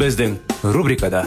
[0.00, 0.38] Біздің
[0.72, 1.26] рубрикада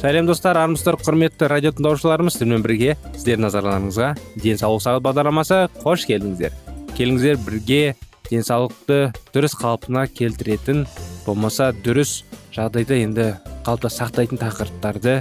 [0.00, 4.08] сәлем достар армысыздар құрметті радио тыңдаушыларымыз сіздермен бірге сіздердің назарларыңызға
[4.40, 5.58] денсаулық сағат бағдарламасы.
[5.82, 6.56] Қош келдіңіздер.
[6.96, 7.82] Келіңіздер бірге
[8.30, 10.86] денсаулықты дұрыс қалпына келтіретін
[11.26, 12.22] болмаса дұрыс
[12.56, 13.28] жағдайда енді
[13.68, 15.18] қалыпта сақтайтын тақырыптарды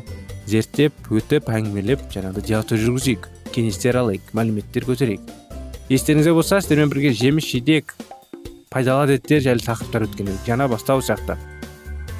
[0.47, 5.27] зерттеп өтіп әңгімелеп жаңағыдай диалогтар жүргізейік кеңестер алайық мәліметтер көтерейік.
[5.89, 7.95] Естеріңізде болса сіздермен бірге жеміс жидек
[8.69, 11.37] пайдалы әдеттер жайлы тақырыптар өткен едік жаңа бастау сияқты.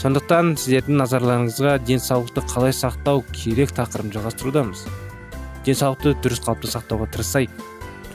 [0.02, 4.86] Сондықтан сіздердің назарларыңызға денсаулықты қалай сақтау керек тақырыбын жалғастырудамыз.
[5.68, 7.52] Денсаулықты дұрыс қалыпта сақтауға тырысайық.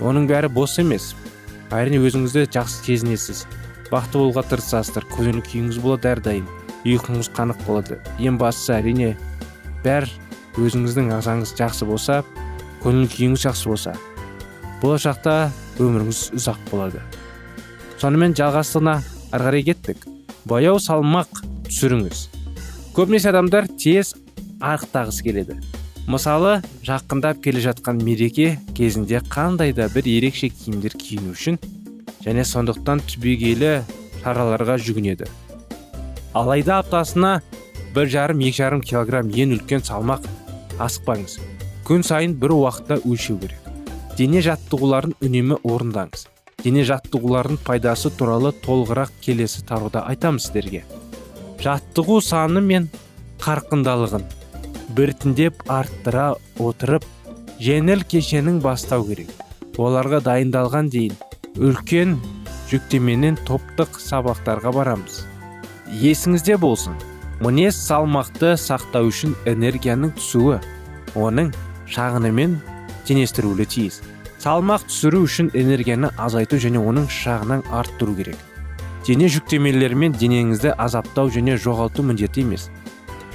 [0.02, 1.12] Оның бәрі бос емес.
[1.70, 3.44] Әрине өзіңізді жақсы сезінесіз.
[3.92, 6.48] Бақытты болуға тырысасыздар көңіл күйіңіз болады әрдайым
[6.88, 8.00] ұйқыңыз қанық болады.
[8.18, 9.12] Ең бастысы әрине
[9.84, 10.08] бәр
[10.58, 12.22] өзіңіздің ағзаңыз жақсы болса
[12.82, 13.94] көңіл күйіңіз жақсы болса.
[14.84, 15.48] Болашақта
[15.80, 17.00] өміріңіз ұзақ болады.
[18.02, 18.98] Сонымен жалғастығына
[19.32, 20.04] ары қарай кеттік.
[20.44, 21.40] Баяу салмақ
[21.70, 22.26] түсіріңіз.
[22.92, 24.12] Көбінесе адамдар тез
[24.60, 25.56] арықтағысы келеді.
[26.04, 31.56] Мысалы жақындап келе жатқан мереке кезінде қандай да бір ерекше киімдер киіну үшін
[32.26, 33.78] және сондықтан түбегейлі
[34.20, 35.30] шараларға жүгінеді.
[36.36, 37.38] Алайда аптасына
[37.96, 40.28] бір жарым екі жарым килограмм ең үлкен салмақ
[40.76, 41.40] асықпаңыз.
[41.88, 43.63] Күн сайын бір уақытта өлшеу керек.
[44.18, 46.28] Дене жаттығуларын үнемі орындаңыз.
[46.64, 50.84] Дене жаттығулардың пайдасы туралы толығырақ келесі тарауда айтамыз сіздерге.
[51.60, 52.88] Жаттығу саны мен
[53.42, 54.24] қарқындалығын
[54.96, 57.04] біртіндеп арттыра отырып
[57.60, 59.30] жеңіл кешенің бастау керек.
[59.76, 61.16] Оларға дайындалған дейін
[61.58, 62.18] үлкен
[62.70, 65.24] жүктеменен топтық сабақтарға барамыз.
[66.00, 66.94] Есіңізде болсын.
[67.42, 70.60] Мінез салмақты сақтау үшін энергияның түсуі
[71.18, 71.50] оның
[71.90, 72.54] шағынымен
[73.08, 74.02] теңестірілуі тиіс
[74.44, 78.36] салмақ түсіру үшін энергияны азайту және оның шағынан арттыру керек.
[79.06, 82.66] Дене жүктемелерімен денеңізді азаптау және жоғалту міндетті емес.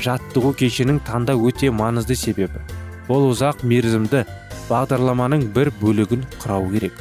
[0.06, 2.62] Жаттығу кешенің таңда өте маңызды себебі.
[3.10, 4.24] Ол ұзақ мерзімді
[4.70, 6.94] бағдарламаның бір бөлігін құрау керек.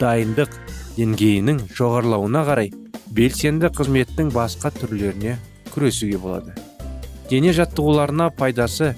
[0.00, 0.60] Дайындық
[0.98, 2.72] деңгейінің жоғарылауына қарай
[3.16, 5.38] белсенді қызметтің басқа түрлеріне
[5.72, 6.52] күресуге болады.
[7.30, 8.92] Дене жаттығуларына пайдасы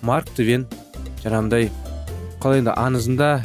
[0.00, 0.64] марк твен
[1.20, 1.68] жаңағындай
[2.46, 2.72] қалай енді?
[2.78, 3.42] Аңызында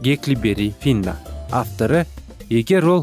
[0.00, 1.18] геклибери финна
[1.52, 2.06] авторы.
[2.48, 3.02] Егер ол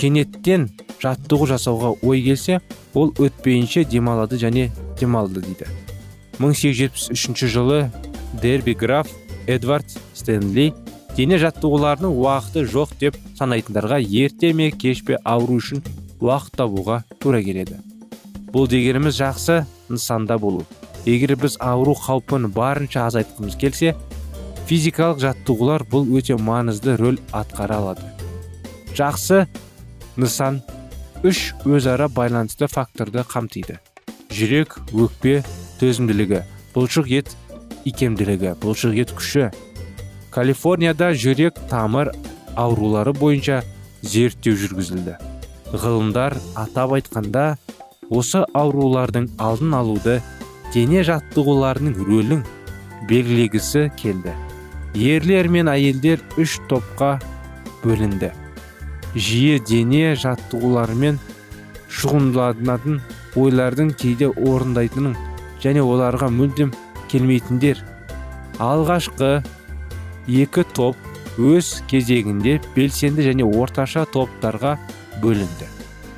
[0.00, 0.70] кенеттен
[1.02, 2.62] жаттығу жасауға ой келсе
[2.96, 4.70] ол өтпейінше демалады және
[5.00, 5.68] демалды дейді.
[6.38, 7.90] 1873 жылы
[8.40, 9.10] дерби граф
[9.46, 10.72] эдвард стенли
[11.16, 15.84] дене жаттығуларының уақыты жоқ деп санайтындарға ерте ме кеш пе ауру үшін
[16.20, 17.82] уақыт табуға тура келеді.
[18.48, 20.64] Бұл дегеніміз жақсы нысанда болу.
[21.04, 23.94] Егер біз ауру қаупін барынша азайтқымыз келсе
[24.68, 28.04] физикалық жаттығулар бұл өте маңызды рөл атқара алады.
[28.92, 29.46] Жақсы
[30.20, 30.60] нысан
[31.24, 33.78] үш өзара байланысты факторды қамтиды.
[34.28, 35.40] Жүрек өкпе
[35.80, 36.42] төзімділігі
[36.74, 37.32] бұлшық ет
[37.88, 39.48] икемділігі бұлшық ет күші.
[40.34, 42.12] Калифорнияда жүрек тамыр
[42.52, 43.62] аурулары бойынша
[44.02, 45.16] зерттеу жүргізілді.
[45.72, 47.46] Ғылымдар атап айтқанда
[48.10, 50.20] осы аурулардың алдын алуды
[50.74, 52.44] дене жаттығуларының рөлін
[53.08, 54.36] белгілегісі келді.
[54.94, 57.18] Ерлер мен әйелдер үш топқа
[57.84, 58.30] бөлінді.
[59.14, 61.18] Жиі дене жаттығуларымен
[61.98, 63.00] шұғылданатын
[63.38, 65.16] ойлардың кейде орындайтынын
[65.62, 66.72] және оларға мүлдем
[67.10, 67.80] келмейтіндер.
[68.58, 69.38] Алғашқы
[70.28, 70.96] екі топ
[71.38, 74.76] өз кезегінде белсенді және орташа топтарға
[75.22, 75.68] бөлінді.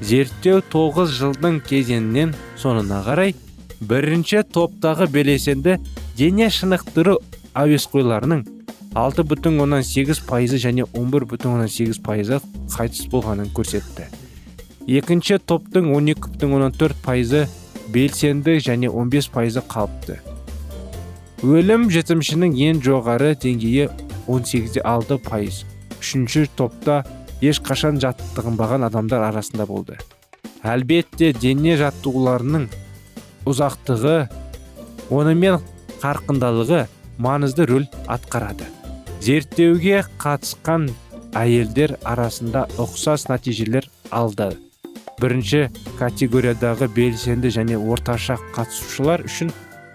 [0.00, 3.34] Зерттеу тоғыз жылдың кезеңінен соңына қарай
[3.80, 5.76] бірінші топтағы белсенді
[6.16, 7.18] дене шынықтыру
[7.60, 8.46] әуесқойларының
[8.94, 12.40] алты бүтін оннан сегіз пайызы және он бір бүтін оннан сегіз пайызы
[12.74, 14.08] қайтыс болғанын көрсетті.
[14.90, 17.44] Екінші топтың он екі бүтін оннан төрт пайызы
[17.94, 20.18] белсенді және 15 пайызы қалыпты.
[21.46, 23.86] Өлім жетімшінің ең жоғары деңгейі
[24.26, 25.62] 18 алты пайыз.
[26.00, 27.04] Үшінші топта
[27.40, 30.00] ешқашан жаттығынбаған адамдар арасында болды.
[30.66, 32.66] Әлбетте дене жаттығуларының
[33.48, 34.16] ұзақтығы
[35.14, 35.62] онымен
[36.02, 36.84] қарқындалығы
[37.20, 38.79] маңызды рөл атқарады.
[39.20, 40.86] Зерттеуге қатысқан
[41.36, 44.54] әйелдер арасында ұқсас нәтижелер алды.
[45.20, 45.66] Бірінші
[45.98, 49.52] категориядағы белсенді және орташа қатысушылар үшін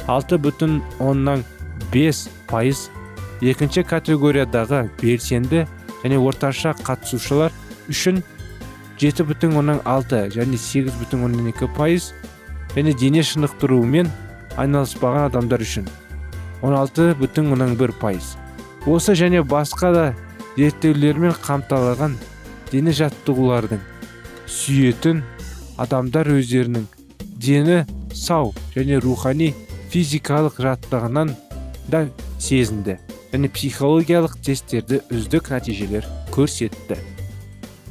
[0.08, 1.42] алты бүтін оннан
[1.94, 2.86] бес пайыз
[3.42, 5.66] екінші категориядағы белсенді
[6.04, 7.56] және орташа қатысушылар
[7.90, 8.22] үшін
[9.02, 12.14] жеті бүтін оннан алты және сегіз бүтін оннан екі пайыз
[12.78, 14.14] және дене шынықтырумен
[14.62, 15.90] айналыспаған адамдар үшін
[16.62, 18.36] 16 бүтін оннан бір пайыз.
[18.86, 20.06] Осы және басқа да
[20.58, 22.16] зерттеулермен қамталған
[22.72, 23.82] дене жаттығулардың
[24.46, 25.24] сүйетін
[25.82, 26.86] адамдар өздерінің
[27.42, 27.80] дені
[28.14, 29.54] сау және рухани
[29.90, 31.34] физикалық жаттығынан
[31.90, 32.06] да
[32.40, 33.00] сезінді
[33.34, 36.06] және психологиялық тесттерді үздік нәтижелер
[36.36, 37.00] көрсетті.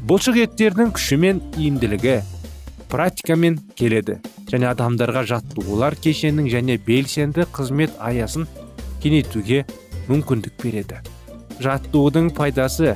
[0.06, 2.20] Бұлшық еттердің күші мен иімділігі
[2.93, 4.20] практикамен келеді
[4.50, 8.46] және адамдарға жаттығулар кешенінің және белсенді қызмет аясын
[9.02, 9.64] кеңейтуге
[10.11, 11.01] мүмкіндік береді.
[11.65, 12.95] Жаттығудың пайдасы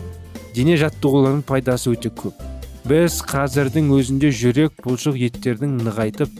[0.54, 2.34] дене жаттығуларының пайдасы өте көп.
[2.88, 6.32] Біз қазірдің өзінде жүрек бұлшық еттердің нығайтып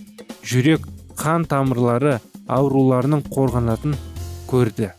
[0.49, 0.87] жүрек
[1.19, 2.19] қан тамырлары
[2.49, 3.97] ауруларының қорғанатын
[4.51, 4.93] көрді.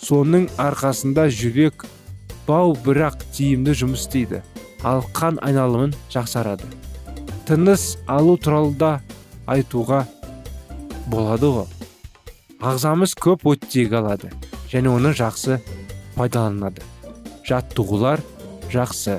[0.00, 1.84] Соның арқасында жүрек
[2.46, 4.42] бау бірақ тиімді жұмыс істейді.
[4.86, 6.68] Ал қан айналымын жақсарады.
[7.48, 8.92] Тыныс алу туралы да
[9.50, 10.04] айтуға
[11.10, 11.68] болады ғой.
[12.60, 14.30] Ағзамыз көп оттегі алады.
[14.70, 15.58] Және оны жақсы
[16.16, 16.84] пайдаланады
[17.48, 18.22] жаттығулар
[18.70, 19.18] жақсы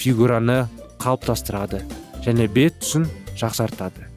[0.00, 0.64] фигураны
[1.02, 1.82] қалыптастырады
[2.24, 3.06] және бет түсін
[3.38, 4.08] жақсартады.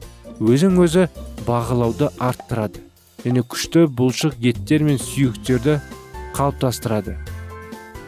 [0.42, 1.06] Өзің өзі
[1.46, 2.82] бағалауды арттырады
[3.24, 5.78] және күшті бұлшық еттер мен сүйектерді
[6.36, 7.16] қалыптастырады.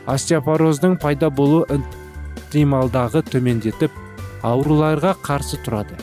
[0.08, 3.94] Остеопороздың пайда болу ықтималдағы төмендетіп
[4.46, 5.98] ауруларға қарсы тұрады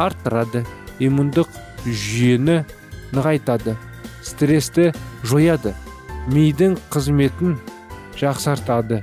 [0.00, 0.64] арттырады
[1.02, 1.50] иммундық
[1.84, 2.62] жүйені
[3.12, 3.76] нығайтады
[4.24, 4.90] стрессті
[5.24, 5.74] жояды
[6.28, 7.56] мидың қызметін
[8.20, 9.00] жақсартады.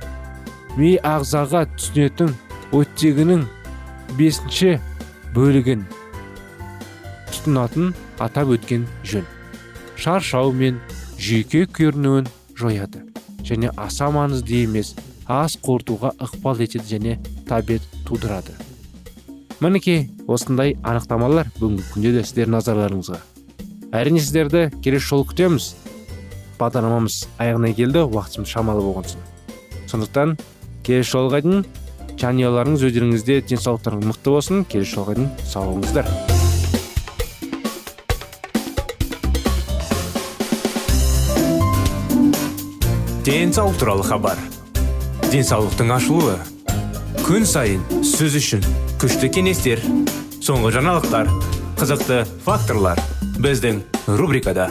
[0.78, 2.34] Ми ағзаға түсінетін
[2.76, 3.46] оттегінің
[4.18, 4.76] бесінші
[5.34, 5.82] бөлігін
[7.32, 7.92] тұтынатын
[8.22, 9.26] атап өткен жөн.
[9.98, 10.78] Шаршау мен
[11.18, 12.28] жүйке көрінуін
[12.58, 13.02] жояды
[13.42, 14.94] және аса маңызды емес
[15.26, 17.18] ас қорытуға ықпал етеді және
[17.48, 18.54] табет тудырады.
[19.60, 23.18] Мінекей осындай анықтамалар бүгінгі күнде де сіздердің назарларыңызға.
[23.98, 25.72] Әрине сіздерді келесі жолы күтеміз.
[26.58, 29.22] Бағдарламамыз аяғына келді уақытымыз шамалы болған соң.
[29.90, 30.34] Сондықтан
[30.86, 31.64] келесі жолға дейін
[32.18, 34.64] жанұяларыңыз өздеріңізде денсаулықтарыңыз мықты болсын.
[34.68, 36.08] Келесі жолға дейін сау болыңыздар.
[43.28, 44.38] Денсаулық туралы хабар.
[45.28, 46.38] Денсаулықтың ашылуы.
[47.26, 48.64] Күн сайын сөз үшін
[49.02, 49.84] күшті кеңестер
[50.40, 51.28] соңғы жаңалықтар
[51.76, 52.98] қызықты факторлар
[53.36, 53.84] біздің
[54.16, 54.70] рубрикада.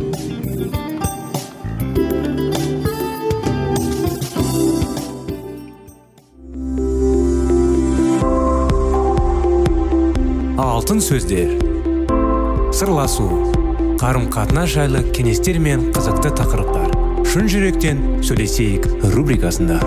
[10.81, 11.51] Алтын сөздер.
[12.73, 13.25] Сырласу
[14.01, 16.95] қарым қатынас жайлы кеңестер мен қызықты тақырыптар.
[17.29, 19.77] Шын жүректен сөйлесейік рубрикасында.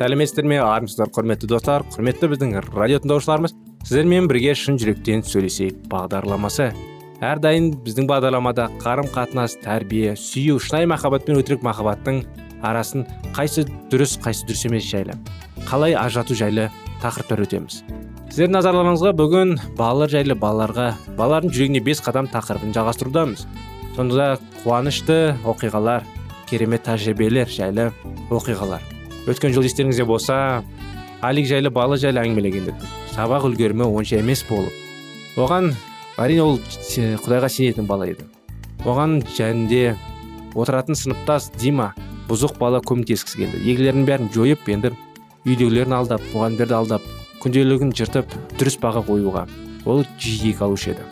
[0.00, 3.54] Сәлеметсіздер ме армысыздар құрметті достар құрметті біздің радио тыңдаушыларымыз
[3.86, 6.72] сіздермен бірге шын жүректен сөйлесейік бағдарламасы.
[7.24, 12.24] Әрдайым біздің бағдарламада қарым қатынас тәрбие сүю шынайы махаббат пен өтірік махаббаттың
[12.66, 13.06] арасын
[13.36, 15.16] қайсы дұрыс қайсы дұрыс емес жайлы
[15.68, 16.68] қалай ажырату жайлы
[17.00, 17.80] тақырыптар өтеміз.
[18.28, 23.46] Сіздердің назарларыңызға бүгін балалар жайлы балаларға балалардың жүрегіне бес қадам тақырыбын жалғастырудамыз.
[23.96, 26.04] Сонда қуанышты оқиғалар
[26.50, 27.90] керемет тәжірибелер жайлы
[28.28, 28.84] оқиғалар.
[29.26, 30.62] Өткен жыл естеріңізде болса
[31.24, 34.72] алик жайлы бала жайлы әңгімелеген едік сабақ үлгерімі онша емес болып.
[35.40, 35.72] Оған
[36.16, 38.24] әрине ол құдайға сенетін бала еді.
[38.86, 39.96] Оған жәнде
[40.54, 41.92] отыратын сыныптас дима
[42.30, 43.60] бұзық бала көмектескісі келді.
[43.66, 44.92] Егілердің бәрін жойып енді
[45.46, 47.04] үйдегілерін алдап мұғалімдерді алдап
[47.42, 49.46] күнделігін жыртып дұрыс баға қоюға.
[49.86, 51.04] Ол жиек алушы еді.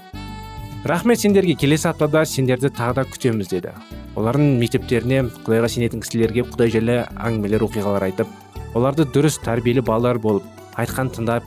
[0.84, 3.72] Рахмет сендерге келесі аптада сендерді тағы да күтеміз деді.
[4.16, 8.30] Олардың мектептеріне құдайға сенетін кісілерге құдай жайлы әңгімелер оқиғалар айтып
[8.74, 10.44] оларды дұрыс тәрбиелі балалар болып
[10.78, 11.46] айтқан тыңдап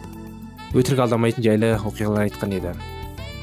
[0.74, 2.74] өтірік алдамайтын жайлы оқиғалар айтқан еді.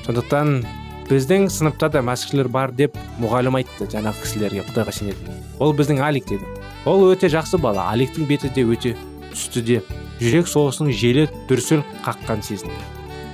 [0.05, 0.65] Сондықтан
[1.09, 5.39] біздің сыныпта да мәсіхшілер бар деп мұғалім айтты жаңағы кісілерге құдайға сенетін.
[5.61, 6.45] Ол біздің алик деді.
[6.89, 8.95] Ол өте жақсы бала аликтің беті де өте
[9.33, 9.79] түсті де
[10.21, 12.77] жүрек соғысының желі дүрсіл қаққан сезінді.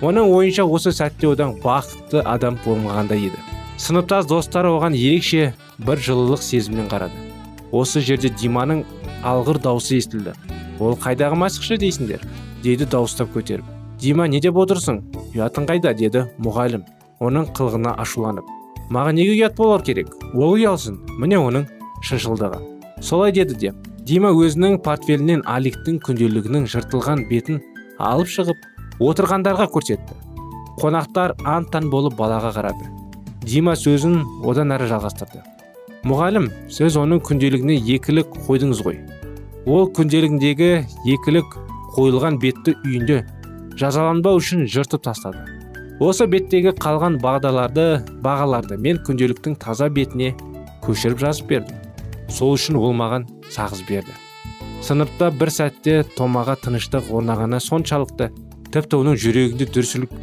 [0.00, 3.42] Оның ойынша осы сәтте одан бақытты адам болмағандай еді.
[3.78, 7.16] Сыныптас достары оған ерекше бір жылылық сезіммен қарады.
[7.72, 8.84] Осы жерде диманың
[9.26, 10.34] алғыр даусы естілді.
[10.80, 12.24] Ол қайдағы мәсіхші дейсіңдер
[12.64, 13.79] деді дауыстап көтеріп.
[14.00, 15.02] Дима не деп отырсың
[15.36, 16.86] ұятың қайда деді мұғалім.
[17.20, 18.46] Оның қылығына ашуланып.
[18.90, 20.08] Маған неге ұят болар керек?
[20.32, 21.66] Ол ұялсын міне оның
[22.08, 22.60] шыншылдығы.
[23.04, 23.72] Солай деді де
[24.08, 27.60] дима өзінің портфелінен аликтің күнделігінің жыртылған бетін
[28.00, 28.64] алып шығып
[29.04, 30.16] отырғандарға көрсетті.
[30.80, 32.88] Қонақтар антан болып балаға қарады.
[33.44, 35.42] Дима сөзін одан әрі жалғастырды.
[36.08, 39.02] Мұғалім сіз оның күнделігіне екілік қойдыңыз ғой.
[39.68, 40.70] Ол күнделігіндегі
[41.12, 41.58] екілік
[41.96, 43.20] қойылған бетті үйінде
[43.78, 45.44] жазаланбау үшін жыртып тастады.
[46.00, 47.86] Осы беттегі қалған бағдаларды
[48.24, 50.32] бағаларды мен күнделіктің таза бетіне
[50.86, 51.76] көшіріп жазып бердім.
[52.30, 54.14] Сол үшін ол маған сағыз берді.
[54.80, 58.30] Сыныпта бір сәтте томаға тыныштық орнағаны соншалықты
[58.72, 60.14] тіпті оның жүрегінде дүрсілік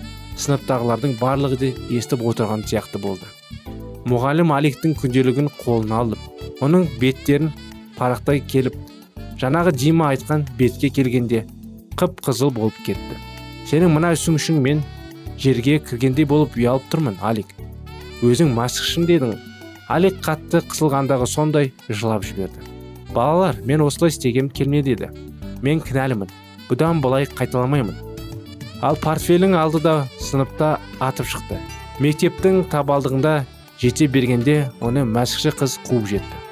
[0.41, 3.29] сыныптағылардың барлығы да естіп отырған сияқты болды.
[4.09, 7.51] Мұғалім аликтің күнделігін қолына алып оның беттерін
[7.99, 8.77] парақтай келіп
[9.37, 11.45] жаңағы дима айтқан бетке келгенде
[11.97, 13.26] қып қызыл болып кетті.
[13.67, 14.83] Сенің мына үшін мен
[15.37, 17.53] жерге кіргендей болып ұялып тұрмын алик.
[18.23, 19.35] Өзің мәсіхшің дедің.
[19.89, 22.63] Алик қатты қысылғандағы сондай жылап жіберді.
[23.13, 25.09] Балалар мен осылай істегем келмеді еді
[25.61, 26.31] мен кінәлімін.
[26.69, 27.95] Бұдан былай қайталамаймын.
[28.81, 31.59] Ал портфелің алды да сыныпта атып шықты.
[31.99, 33.45] Мектептің табалдығында
[33.81, 36.43] жете бергенде оны мәсіхші қыз қуып жетті.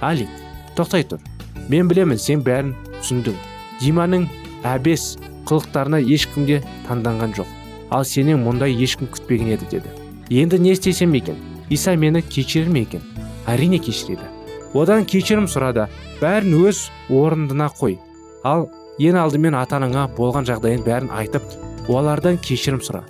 [0.00, 0.28] Алик
[0.76, 1.20] тоқтай тұр.
[1.68, 3.36] Мен білемін сен бәрін түсіндің.
[3.80, 4.28] Диманың
[4.64, 5.14] әбес
[5.48, 7.48] қылықтарына ешкімге таңданған жоқ.
[7.90, 9.90] Ал сенен мұндай ешкім күтпеген еді деді.
[10.30, 11.36] Енді не істесем екен?
[11.70, 13.02] Иса мені кешірер ме екен?
[13.46, 14.26] Әрине кешіреді.
[14.74, 15.88] Одан кешірім сұрады.
[16.20, 17.98] Бәрін өз орнына қой.
[18.44, 21.42] Ал ең алдымен ата анаңа болған жағдайын бәрін айтып
[21.88, 23.04] олардан кешірім сұра.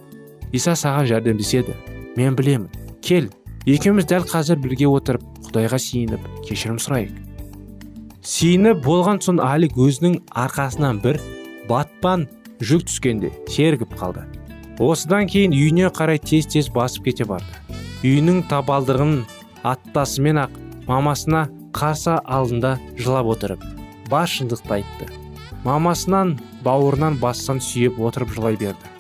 [0.53, 1.75] Иса саған жәрдемдеседі.
[2.17, 2.69] Мен білемін.
[3.03, 3.31] Кел.
[3.67, 7.15] Екеуміз дәл қазір бірге отырып құдайға сиініп кешірім сұрайық.
[8.25, 11.19] Сиініп болған соң алик өзінің арқасынан бір
[11.69, 12.27] батпан
[12.61, 14.25] жүк түскенде сергіп қалды.
[14.83, 17.47] Осыдан кейін үйіне қарай тез тез басып кете барды.
[18.05, 19.21] Үйінің табалдырығын
[19.65, 20.57] аттасымен ақ
[20.89, 23.63] мамасына қарсы алдында жылап отырып
[24.11, 25.11] бас шындықты айтты.
[25.65, 28.91] Мамасынан бауырынан бассан сүйеп отырып жылай берді.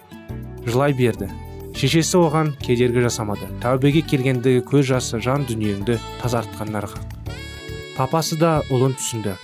[0.64, 1.28] Жылай берді.
[1.74, 3.50] Шешесі оған кедергі жасамады.
[3.60, 7.14] Тәубеге келгендегі көз жасы жан дүниеңді тазартқанына рахат
[7.96, 9.36] папасы да ұлын түсінді.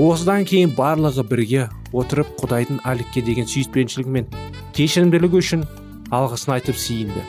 [0.00, 1.68] Осыдан кейін барлығы бірге
[2.00, 4.28] отырып құдайдың аликке деген сүйіспеншілігі мен
[4.76, 5.64] кешірімділігі үшін
[6.14, 7.22] алғысын айтып сиынды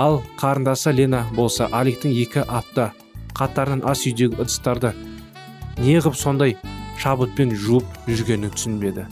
[0.00, 2.90] ал қарындасы лена болса аликтің екі апта
[3.38, 4.92] қатарынан ас үйдегі ыдыстарды
[5.80, 6.56] неғып сондай
[7.00, 9.06] шабытпен жуып жүргенін түсінбеді.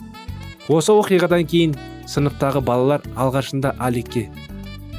[0.69, 1.75] Осы оқиғадан кейін
[2.09, 4.27] сыныптағы балалар алғашында аликке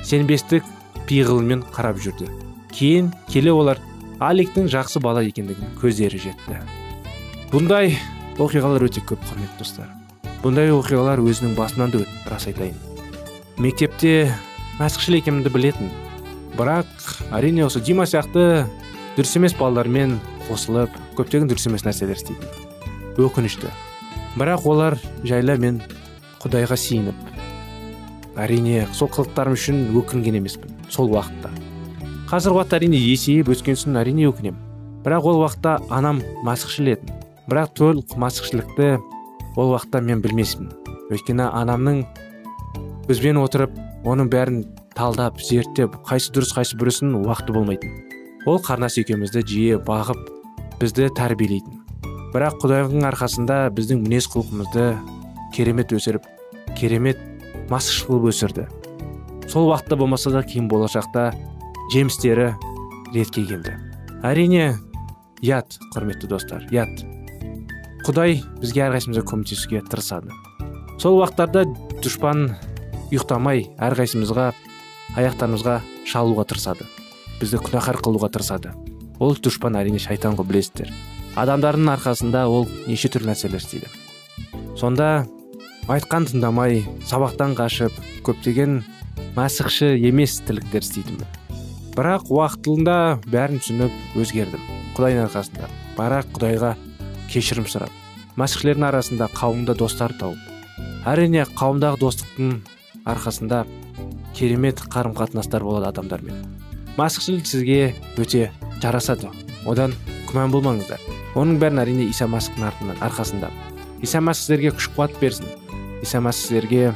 [0.07, 0.67] сенбестік
[1.07, 2.27] пиғылымен қарап жүрді.
[2.75, 3.79] Кейін келе олар
[4.21, 6.59] аликтің жақсы бала екендігін көздері жетті.
[7.53, 7.95] Бұндай
[8.39, 9.89] оқиғалар өте көп құрметті достар.
[10.45, 12.77] Бұндай оқиғалар өзінің басынан да өтті рас айтайын.
[13.61, 14.31] Мектепте
[14.79, 15.91] мәсіхшіл екенімді білетін
[16.57, 16.87] бірақ
[17.37, 18.67] әрине осы дима сияқты
[19.17, 22.49] дұрыс емес балалармен қосылып көптеген дұрыс емес нәрселер істейтін.
[23.21, 23.73] Өкінішті.
[24.39, 25.83] Бірақ олар жайлы мен
[26.41, 31.51] құдайға сиініп әрине сол қылықтарым үшін өкінген емеспін сол уақытта.
[32.31, 34.69] Қазіргі уақытта әрине есейіп өскен соң әрине өкінемін
[35.05, 37.15] бірақ ол уақытта анам масықшыл еді
[37.51, 38.93] бірақ толық масықшылықты
[39.59, 40.71] ол уақытта мен білмеспін
[41.11, 42.05] өйткені анамның
[43.09, 43.75] бізбен отырып
[44.07, 44.61] оның бәрін
[44.95, 47.93] талдап зерттеп қайсы дұрыс қайсы бұрысын уақыты болмайтын.
[48.47, 50.21] Ол қарнас екеумізді жиі бағып
[50.81, 51.83] бізді тәрбиелейтін.
[52.31, 54.87] Бірақ құдайдың арқасында біздің мінез құлқымызды
[55.57, 56.27] керемет өсіріп
[56.79, 57.19] керемет
[57.73, 58.67] масқыш қылып өсірді.
[59.51, 61.33] Сол уақытта болмаса да кейін болашақта
[61.93, 62.53] жемістері
[63.15, 63.75] ретке келді.
[64.23, 64.77] Әрине
[65.43, 67.03] ят құрметті достар ят
[68.11, 70.35] құдай бізге әрқайсымызға көмектесуге тырысады.
[70.99, 71.63] Сол уақыттарда
[72.03, 72.49] дұшпан
[73.13, 74.49] ұйықтамай әрқайсымызға
[75.15, 75.77] аяқтарымызға
[76.11, 76.89] шалуға тырысады.
[77.39, 78.75] Бізді күнәһар қылуға тырысады.
[79.23, 80.91] Ол дұшпан әрине шайтан ғой білесіздер.
[81.39, 83.87] Адамдардың арқасында ол неше түрлі нәрселер істейді.
[84.81, 85.27] Сонда
[85.87, 87.95] айтқан тыңдамай сабақтан қашып
[88.27, 88.81] көптеген
[89.39, 91.31] мәсіхші емес тірліктер істейтінмін
[91.95, 92.97] бірақ уақытылында
[93.29, 94.63] бәрін түсініп өзгердім.
[94.97, 95.69] Құдайдың арқасында.
[95.99, 96.71] Бірақ құдайға
[97.31, 98.00] кешірім сұрап.
[98.41, 100.51] Мәсіхшілердің арасында қауымда достар тауып
[101.09, 102.57] әрине қауымдағы достықтың
[103.09, 103.65] арқасында
[104.37, 106.43] керемет қарым қатынастар болады адамдармен.
[106.99, 108.51] Мәсіхшіл сізге өте
[108.83, 109.31] жарасады.
[109.69, 109.95] Одан
[110.29, 111.01] күмән болмаңыздар.
[111.39, 113.51] Оның бәрін әрине иса мәсіхтің артынан арқасында.
[114.05, 115.49] Иса мәсіх сіздерге күш қуат берсін.
[116.03, 116.93] Иса мәсіх сіздерге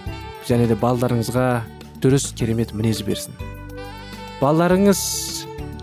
[0.48, 1.46] және де балдарыңызға
[2.04, 3.32] дұрыс керемет мінез берсін.
[4.42, 5.00] Балаларыңыз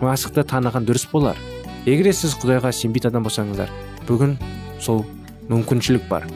[0.02, 1.38] мәсіхті таныған дұрыс болар.
[1.86, 3.72] Егер сіз құдайға сенбейтін адам болсаңыздар
[4.06, 4.36] бүгін
[4.82, 5.02] сол
[5.50, 6.26] мүмкіншілік бар.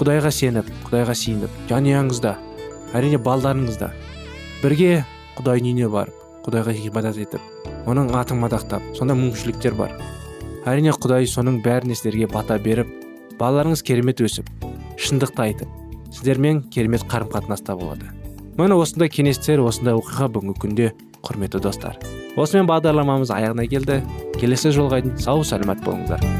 [0.00, 2.34] Құдайға сеніп құдайға сиініп жанұяңызда
[2.96, 3.90] әрине балдарыңызда.
[4.62, 5.04] Бірге
[5.38, 9.92] құдай үйіне барып құдайға ғибадат етіп оның атын мадақтап сонда мүмкіншіліктер бар.
[10.68, 12.90] Әрине құдай соның бәріне сіздерге бата беріп
[13.40, 14.48] балаларыңыз керемет өсіп
[15.00, 15.78] шындықты айтып
[16.10, 18.10] сіздермен керемет қарым қатынаста болады.
[18.58, 20.90] Міне осындай кеңестер осындай оқиға бүгінгі күнде
[21.24, 21.96] құрметті достар.
[22.36, 24.02] Осымен бағдарламамыз аяғына келді.
[24.40, 26.39] Келесі жолға дейін сау сәлемет болыңыздар.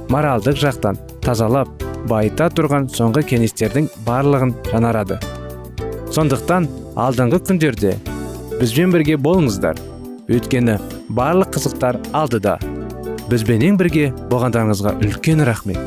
[0.11, 1.69] Моральдық жақтан тазалап
[2.09, 5.19] байыта тұрған соңғы кеңестердің барлығын жанарады.
[6.11, 6.67] сондықтан
[6.99, 7.93] алдыңғы күндерде
[8.59, 9.79] бізбен бірге болыңыздар.
[10.27, 10.77] Өйткені
[11.09, 12.57] барлық қызықтар алдыда.
[13.31, 15.79] Бізбенен бірге болғандарыңызға үлкен рахмет.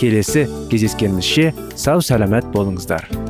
[0.00, 3.29] Келесі кездескенімізше сау сәлемет болыңыздар.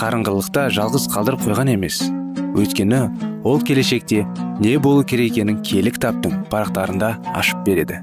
[0.00, 1.98] қарыңғылықта жалғыз қалдырып қойған емес.
[2.56, 3.00] Өйткені
[3.44, 4.22] ол келешекте
[4.60, 8.00] не болу керек екенін кітаптың парақтарында ашып береді.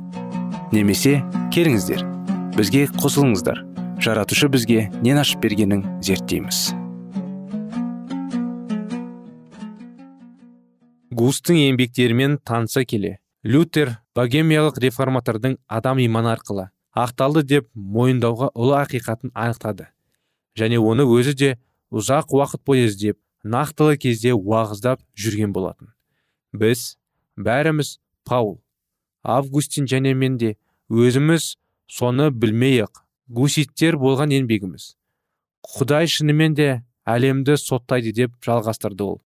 [0.71, 1.23] Немесе
[1.55, 2.05] келіңіздер
[2.53, 3.63] бізге қосылыңыздар.
[3.97, 6.75] Жаратушы бізге нен ашып бергенін зерттейміз.
[11.17, 19.33] Густың еңбектерімен таныса келе лютер богемиялық реформатордың адам иманы арқылы ақталды деп мойындауға ұлы ақиқатын
[19.33, 19.89] анықтады.
[20.57, 21.57] Және оны өзі де
[21.91, 25.93] ұзақ уақыт бойы іздеп нақтылы кезде уағыздап жүрген болатын.
[26.53, 26.97] Біз
[27.37, 27.97] бәріміз
[28.27, 28.59] паул
[29.23, 30.55] августин және мен де
[30.89, 31.55] өзіміз
[31.87, 34.95] соны білмей ақ гуситтер болған еңбегіміз.
[35.67, 36.69] Құдай шынымен де
[37.07, 39.21] әлемді соттайды деп жалғастырды ол.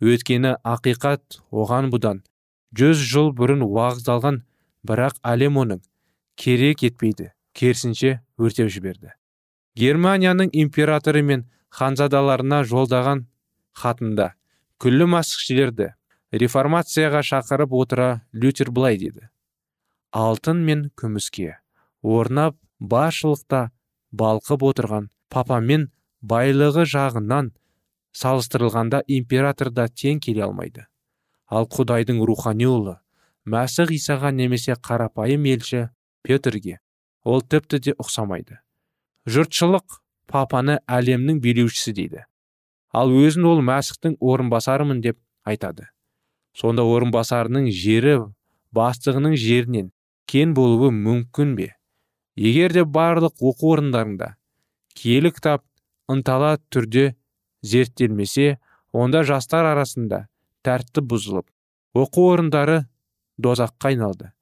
[0.00, 2.22] Өйткені ақиқат оған бұдан
[2.76, 4.42] жүз жыл бұрын уағыздалған
[4.86, 5.80] бірақ әлем оның
[6.36, 9.14] керек етпейді керісінше өртеп жіберді.
[9.76, 13.26] Германияның императоры мен ханзадаларына жолдаған
[13.76, 14.34] хатында.
[14.82, 15.92] Күллі масқішілерді
[16.32, 19.28] реформацияға шақырып отыра лютер былай деді.
[20.12, 21.56] Алтын мен күміске
[22.02, 23.70] орнап баршылықта
[24.12, 25.88] балқып отырған папамен
[26.22, 27.52] байлығы жағынан
[28.16, 30.86] салыстырылғанда император да тең келе алмайды.
[31.46, 32.96] Ал құдайдың рухани ұлы
[33.46, 35.88] мәсіх исаға немесе қарапайым елші
[36.26, 36.80] петрге
[37.24, 38.60] ол тіпті де ұқсамайды.
[39.26, 42.24] Жұртшылық папаны әлемнің билеушісі дейді.
[42.92, 45.88] Ал өзін ол мәсіхтің орынбасарымын деп айтады.
[46.56, 48.16] Сонда орынбасарының жері
[48.76, 49.90] бастығының жерінен
[50.30, 51.72] кен болуы мүмкін бе?
[52.36, 54.34] Егер де барлық оқу орындарында
[54.96, 55.64] киелі кітап
[56.12, 57.14] ынтала түрде
[57.62, 58.56] зерттелмесе
[58.92, 60.26] онда жастар арасында
[60.66, 61.46] тәртіп бұзылып
[61.96, 62.82] оқу орындары
[63.38, 64.32] дозаққа айналды.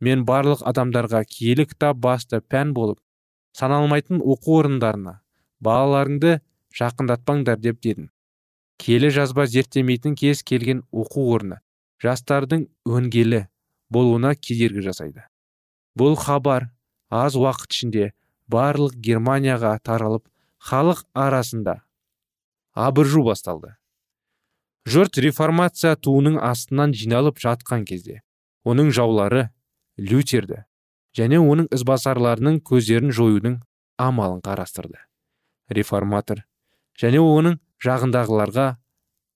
[0.00, 3.00] Мен барлық адамдарға киелі кітап басты пән болып
[3.58, 5.18] саналмайтын оқу орындарына
[5.64, 6.38] балаларыңды
[6.78, 8.10] жақындатпаңдар деп дедім.
[8.78, 11.58] Келі жазба зерттемейтін кез келген оқу орны
[12.02, 13.46] жастардың өнгелі
[13.90, 15.24] болуына кедергі жасайды.
[15.98, 16.68] Бұл хабар
[17.10, 18.12] аз уақыт ішінде
[18.46, 20.28] барлық германияға таралып
[20.62, 21.80] халық арасында
[22.74, 23.74] абыржу басталды.
[24.88, 28.22] Жұрт реформация туының астынан жиналып жатқан кезде
[28.64, 29.48] оның жаулары
[29.98, 30.62] лютерді
[31.18, 33.58] және оның ізбасарларының көздерін жоюдың
[33.98, 35.07] амалын қарастырды.
[35.68, 36.44] Реформатор.
[36.98, 38.68] Және оның жағындағыларға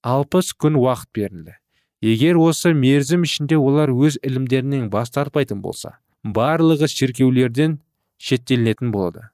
[0.02, 1.56] алпыс күн уақыт берілді.
[2.02, 7.78] Егер осы мерзім ішінде олар өз ілімдерінен бас тартпайтын болса барлығы шіркеулерден
[8.22, 9.28] шеттелінетін болады.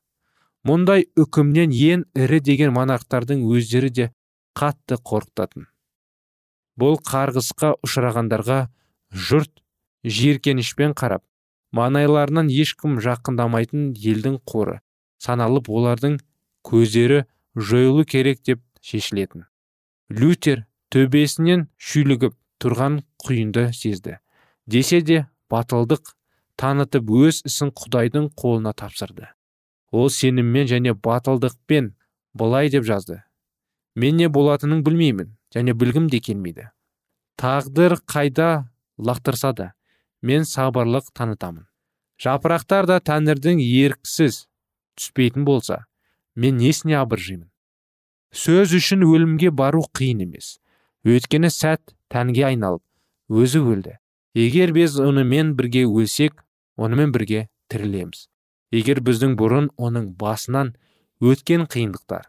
[0.68, 4.06] Мұндай үкімнен ең ірі деген монархтардың өздері де
[4.58, 5.68] қатты қорқытатын.
[6.78, 8.58] Бұл қарғысқа ұшырағандарға
[9.12, 9.62] жұрт
[10.04, 11.24] жиіркенішпен қарап
[11.76, 14.78] маңайларынан ешкім жақындамайтын елдің қоры
[15.22, 16.18] саналып олардың
[16.68, 17.24] көздері
[17.56, 19.46] жойылу керек деп шешілетін.
[20.12, 24.18] Лютер төбесінен шүйлігіп тұрған құйынды сезді.
[24.66, 26.14] Десе де батылдық
[26.60, 29.28] танытып өз ісін құдайдың қолына тапсырды.
[29.92, 31.94] Ол сеніммен және батылдықпен
[32.34, 33.22] былай деп жазды.
[33.96, 36.68] Мен не болатынын білмеймін және білгім де келмейді.
[37.40, 39.72] Тағдыр қайда лақтырса да
[40.22, 41.66] мен сабырлық танытамын.
[42.18, 44.46] Жапырақтар да тәңірдің еріксіз
[44.98, 45.87] түспейтін болса
[46.38, 47.50] мен несіне абыржимын.
[48.30, 50.58] Сөз үшін өлімге бару қиын емес.
[51.02, 52.84] Өйткені сәт тәнге айналып
[53.28, 53.98] өзі өлді.
[54.38, 56.44] Егер біз онымен бірге өлсек
[56.76, 58.28] онымен бірге тірілеміз.
[58.70, 60.74] Егер біздің бұрын оның басынан
[61.24, 62.28] өткен қиындықтар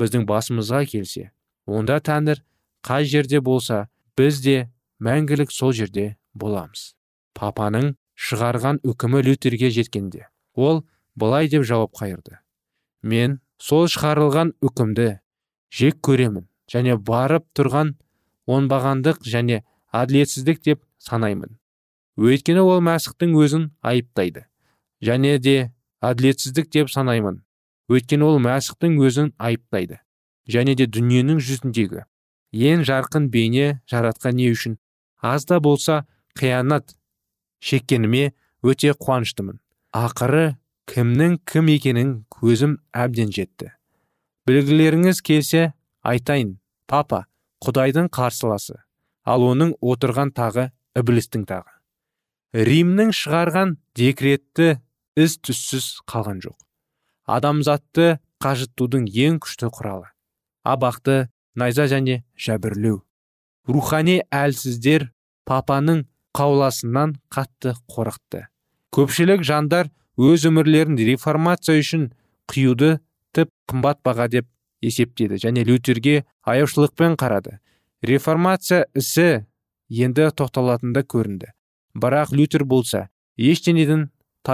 [0.00, 1.30] біздің басымызға келсе
[1.66, 2.42] онда тәңір
[2.86, 3.86] қай жерде болса
[4.18, 4.56] біз де
[4.98, 6.94] мәңгілік сол жерде боламыз.
[7.36, 10.82] Папаның шығарған үкімі лютерге жеткенде ол
[11.14, 12.40] былай деп жауап қайырды.
[13.12, 15.08] Мен сол шығарылған үкімді
[15.80, 17.94] жек көремін және барып тұрған
[18.56, 19.62] оңбағандық және
[19.94, 21.56] әділетсіздік деп санаймын.
[22.16, 24.46] Өйткені ол мәсіхтің өзін айыптайды
[25.02, 25.56] және де
[26.02, 27.42] әділетсіздік деп санаймын.
[27.92, 30.00] Өйткені ол мәсіхтің өзін айыптайды
[30.50, 32.06] және де дүниенің жүзіндегі
[32.56, 34.78] ең жарқын бейне жаратқан не үшін?
[35.20, 36.04] аз да болса
[36.38, 36.94] қиянат
[37.60, 39.58] шеккеніме өте қуаныштымын.
[39.92, 40.56] Ақыры
[40.86, 43.72] кімнің кім екенін көзім әбден жетті.
[44.46, 45.72] Білгілеріңіз келсе
[46.06, 47.24] айтайын папа
[47.64, 48.78] құдайдың қарсыласы.
[49.26, 51.72] Ал оның отырған тағы іблістің тағы.
[52.54, 54.76] Римнің шығарған декретті
[55.18, 56.56] із түссіз қалған жоқ.
[57.26, 60.12] Адамзатты қажытудың ең күшті құралы.
[60.62, 61.26] Абақты
[61.58, 63.02] найза және жәбірлеу.
[63.66, 65.10] Рухани әлсіздер
[65.48, 66.04] папаның
[66.36, 68.46] қауласынан қатты қорықты.
[68.94, 72.10] Көпшілік жандар өз өмірлерін реформация үшін
[72.48, 72.98] қиюды
[73.36, 74.48] тіп қымбат баға деп
[74.80, 77.58] есептеді және лютерге аяушылықпен қарады.
[78.02, 79.44] Реформация ісі
[79.90, 81.52] енді тоқталатында көрінді.
[81.96, 84.08] Бірақ лютер болса ештеңеден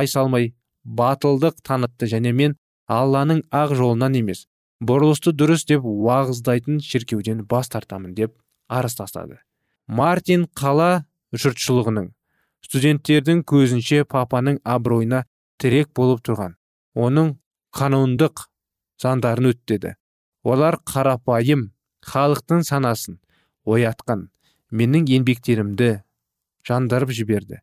[0.07, 2.07] салмай батылдық танытты.
[2.07, 2.57] Және мен
[2.88, 4.46] алланың ақ жолынан емес
[4.83, 8.35] бұрылысты дұрыс деп уағыздайтын шіркеуден бас тартамын деп
[8.68, 9.38] арыз тастады.
[9.87, 12.11] Мартин қала жұртшылығының
[12.66, 15.25] студенттердің көзінше папаның абыройына
[15.62, 16.57] тірек болып тұрған.
[16.98, 17.37] Оның
[17.79, 18.46] қануындық
[19.03, 19.94] заңдарын өттеді.
[20.42, 21.70] Олар қарапайым
[22.03, 23.20] халықтың санасын
[23.64, 24.29] оятқан.
[24.72, 26.03] Менің еңбектерімді
[26.66, 27.61] жандырып жіберді.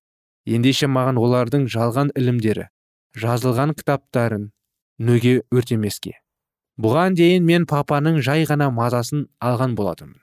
[0.47, 2.69] Ендеше маған олардың жалған ілімдері
[3.19, 4.49] жазылған кітаптарын
[4.99, 6.15] нөге өртемеске.
[6.79, 10.19] Бұған дейін мен папаның жай ғана мазасын алған болатынмын.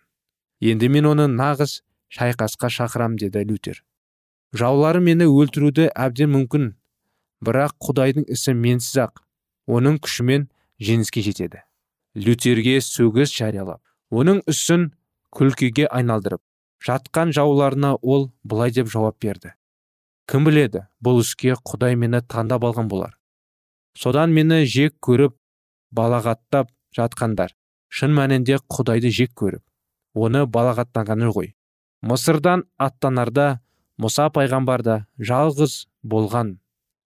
[0.60, 1.82] Енді мен оны нағыз
[2.16, 3.82] шайқасқа шақырам деді лютер.
[4.56, 6.70] Жаулары мені өлтіруді әбден мүмкін
[7.44, 9.22] бірақ құдайдың ісі менсіз ақ
[9.66, 10.48] оның күшімен
[10.80, 11.62] жеңіске жетеді.
[12.16, 14.90] Лютерге сөгіс жариялап оның үсін
[15.36, 16.40] күлкіге айналдырып
[16.86, 19.52] жатқан жауларына ол былай деп жауап берді.
[20.26, 23.16] Кім біледі бұл іске құдай мені таңдап алған болар.
[23.96, 25.36] Содан мені жек көріп
[25.94, 27.54] балағаттап жатқандар.
[27.88, 29.62] Шын мәнінде құдайды жек көріп
[30.14, 31.54] оны балағаттанғаны ғой.
[32.02, 33.60] Мысырдан аттанарда
[34.02, 36.56] мұса пайғамбар да жалғыз болған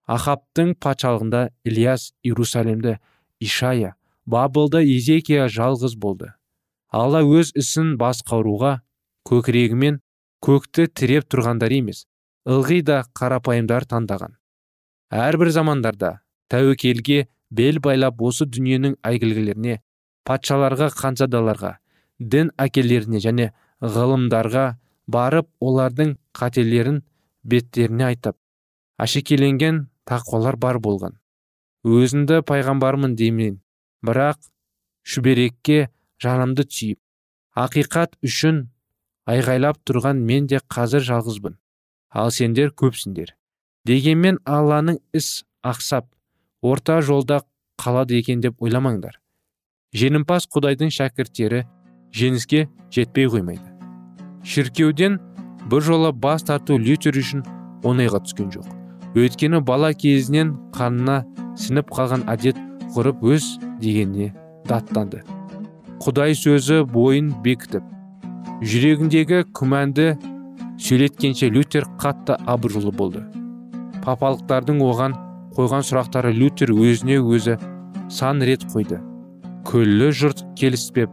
[0.09, 2.97] ахаптың патшалығында ильяс иерусалимді
[3.45, 3.95] ишая
[4.27, 6.33] бабылды езекия жалғыз болды.
[6.89, 8.79] Алла өз ісін басқаруға
[9.29, 10.01] көкірегімен
[10.45, 12.07] көкті тіреп тұрғандар емес
[12.49, 14.39] ылғи да қарапайымдар таңдаған.
[15.13, 16.15] Әрбір замандарда
[16.53, 19.79] тәуекелге бел байлап осы дүниенің әйгілгілеріне
[20.29, 21.77] патшаларға ханзадаларға
[22.19, 23.53] дін әкелеріне және
[23.85, 24.67] ғылымдарға
[25.09, 27.03] барып олардың қателерін
[27.45, 28.37] беттеріне айтып
[29.05, 31.19] әшекеленген тақуалар бар болған.
[31.85, 33.61] Өзімді пайғамбармын деймін
[34.05, 34.41] бірақ
[35.09, 35.89] шүберекке
[36.23, 36.99] жанымды түйіп
[37.59, 38.67] ақиқат үшін
[39.29, 41.57] айғайлап тұрған мен де қазір жалғызбын.
[42.11, 43.35] Ал сендер көпсіңдер.
[43.87, 46.09] Дегенмен алланың іс ақсап
[46.63, 47.43] орта жолда
[47.81, 49.19] қалады екен деп ойламаңдар.
[49.97, 51.65] Жеңімпаз құдайдың шәкірттері
[52.13, 53.65] жеңіске жетпей қоймайды.
[54.45, 55.21] Шіркеуден
[55.69, 57.45] жола бас тарту лютер үшін
[57.85, 58.78] оңайға түскен жоқ.
[59.17, 61.23] Өйткені бала кезінен қанына
[61.59, 62.59] сініп қалған әдет
[62.97, 63.47] ғұрып өз
[63.81, 64.33] дегеніне
[64.69, 65.23] даттанды.
[66.03, 67.85] Құдай сөзі бойын бекітіп
[68.63, 70.13] жүрегіндегі күмәнді
[70.79, 73.25] сөйлеткенше лютер қатты абырлы болды.
[74.05, 75.17] Папалықтардың оған
[75.57, 77.59] қойған сұрақтары лютер өзіне өзі
[78.11, 79.01] сан рет қойды.
[79.69, 81.11] Күллі жұрт келіспеп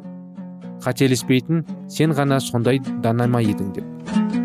[0.86, 4.45] қателеспейтін сен ғана сондай дана ма едің деп.